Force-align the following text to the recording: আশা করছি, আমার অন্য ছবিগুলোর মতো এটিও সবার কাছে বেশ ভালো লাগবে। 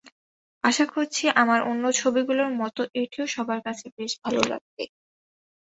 আশা 0.63 0.85
করছি, 0.93 1.23
আমার 1.41 1.59
অন্য 1.63 1.83
ছবিগুলোর 1.93 2.49
মতো 2.61 2.81
এটিও 2.95 3.25
সবার 3.27 3.59
কাছে 3.65 3.85
বেশ 3.97 4.11
ভালো 4.23 4.41
লাগবে। 4.51 4.83